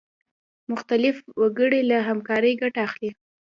مختلف 0.71 1.15
وګړي 1.41 1.81
له 1.89 1.97
همکارۍ 2.07 2.53
ګټه 2.61 2.79
اخلي. 2.87 3.09